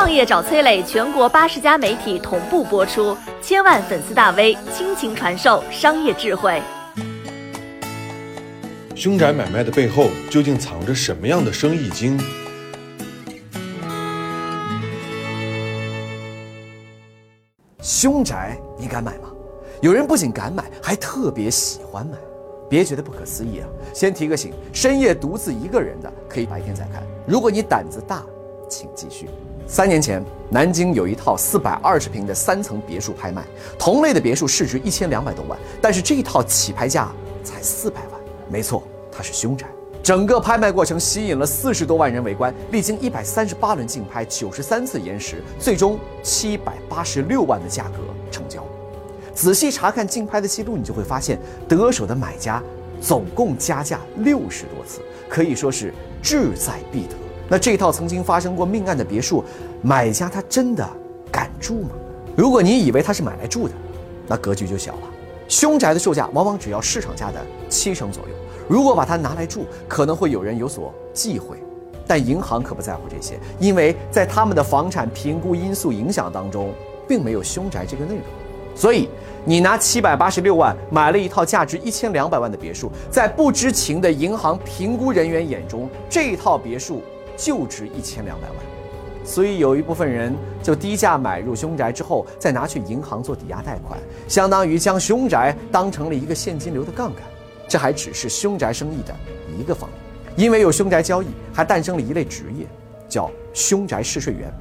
[0.00, 6.62] 创业找崔磊，全国八十家媒体同步播出，千万粉丝大 V 倾情传授商业智慧。
[8.96, 12.18] 凶宅买卖的背后究竟藏着什么样的生意经？
[17.82, 19.28] 凶宅你敢买吗？
[19.82, 22.16] 有人不仅敢买，还特别喜欢买。
[22.70, 23.68] 别觉得不可思议啊！
[23.92, 27.02] 先提个醒：深夜独自一个人的，可以白天再看。
[27.26, 28.24] 如果你胆子大，
[28.66, 29.28] 请继续。
[29.72, 33.44] 三年前，南京有一套四百二十平的三层别墅拍卖，
[33.78, 37.08] 同类的别墅市值一千两百多万，但是这一套起拍价
[37.44, 38.20] 才四百万。
[38.50, 39.64] 没错，它是凶宅。
[40.02, 48.66] 整个拍卖过程吸引了四十多万人围观，历经一百三十八轮竞拍，九十三次延时，最终七百八十六万的价格成交。
[49.32, 52.60] 仔细查看竞拍的记录，你就会发现得手的买家
[53.00, 57.14] 总共加价六十多次，可以说是志在必得。
[57.50, 59.44] 那这套曾经发生过命案的别墅，
[59.82, 60.88] 买家他真的
[61.32, 61.90] 敢住吗？
[62.36, 63.74] 如果你以为他是买来住的，
[64.28, 65.00] 那格局就小了。
[65.48, 68.34] 凶宅的售价往往只要市场价的七成左右，
[68.68, 71.56] 如果把它拿来住，可能会有人有所忌讳。
[72.06, 76.72] 但银行可不在乎这些，因为在他们的房产评估因素影响当中，
[77.08, 78.24] 并没有凶宅这个内容。
[78.76, 79.08] 所以，
[79.44, 87.02] 你拿七百八十六万买了一套价值一千两百万的别墅，在不知情的银行评估人员眼中，这套别墅
[87.40, 88.56] 就值一千两百万。
[89.24, 97.22] 所以，有一部分人就低价买入凶宅之后，再拿去银行做抵押贷款，相当于将凶宅当成了一个现金流的杠杆。
[97.68, 99.14] 这还只是凶宅生意的
[99.56, 102.66] 一个方面，因为有凶宅交易，还诞生了一类职业，
[103.08, 104.52] 叫凶宅试睡员，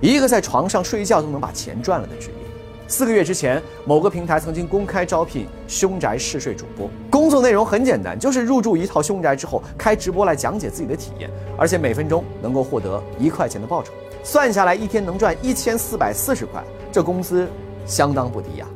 [0.00, 2.45] 一个在床上睡觉都能把钱赚了的职业。
[2.88, 13.92] 四个月之前，某个平台曾经公开招聘凶宅试睡主播，工作内容很简单，就是入住一套凶宅之后开直播来讲解自己的体验，而且每分钟能够获得一块钱的报酬，
[14.22, 17.48] 算下来一天能赚一千四百四十块，这工资
[17.84, 18.68] 相当不低呀！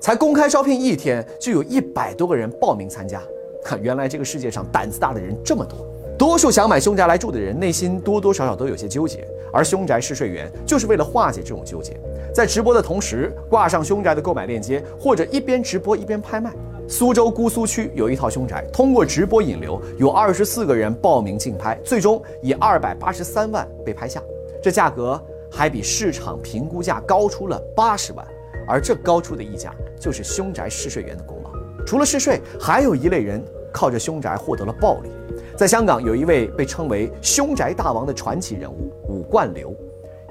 [0.00, 3.22] 才公开招聘一天，就有一百多个人报名参加，
[3.64, 5.78] 看 原来这个世界上胆子大的人这么多。
[6.18, 11.96] 多数想买凶宅来住的人，内心多多少少都有些纠结，而凶宅试睡员就是为了化解这种纠结。
[12.32, 16.52] 在直播的同时挂上凶宅的购买链接，或者一边直播一边拍卖。
[16.88, 24.22] 苏州姑苏区有一套凶宅，通过直播引流，有二十四个人报名竞拍，最终以二百八十三万被拍下，
[24.62, 25.20] 这价格
[25.50, 28.24] 还比市场评估价高出了八十万。
[28.68, 31.50] 而这高出的溢价，就是凶宅试睡员的功劳。
[31.84, 35.10] 除了试睡，还有一类人靠着凶宅获得了暴利。
[35.56, 39.74] 在香港，有一位被称为“凶宅大王”的传奇人物武冠流，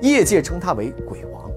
[0.01, 1.49] 业界称他为“鬼王”。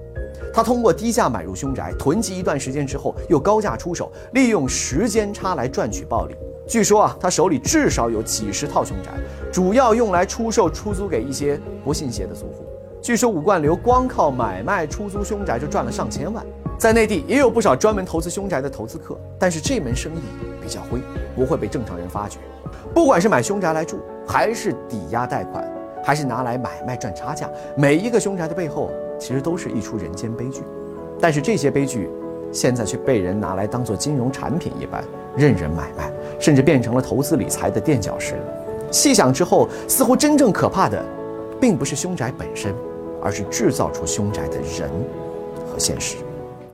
[0.52, 6.34] 他通过低价买入凶宅，囤积一段时间之后，又高价出手，利用时间差来赚取暴利。
[6.66, 9.10] 据说啊，他手里至少有几十套凶宅，
[9.52, 12.64] 主要用来出售出租给一些不信邪的租户。
[13.02, 16.44] 据说武冠流光靠买卖出租凶宅就赚了上千万。
[16.78, 20.20] 在内地也有不少专门投资凶宅的投资客，但是这门生意
[20.60, 21.00] 比较灰，
[21.36, 22.38] 不会被正常人发觉。
[22.92, 25.64] 不管是买凶宅来住，还是抵押贷款，
[26.02, 28.90] 还是拿来买卖赚差价，每一个凶宅的背后。
[29.16, 30.60] 其实都是一出人间悲剧，
[31.20, 32.10] 但是这些悲剧，
[32.52, 35.02] 现在却被人拿来当做金融产品一般
[35.36, 38.34] 任人买卖，甚至变成了投资理财的垫脚石。
[38.90, 41.00] 细想之后，似乎真正可怕的，
[41.60, 42.74] 并不是凶宅本身，
[43.22, 44.90] 而是制造出凶宅的人
[45.64, 46.16] 和现实。